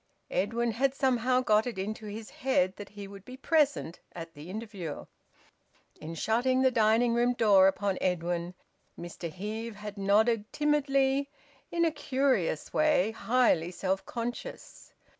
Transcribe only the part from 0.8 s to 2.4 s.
somehow got it into his